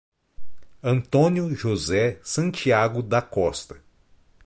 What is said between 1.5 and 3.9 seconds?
José Santiago da Costa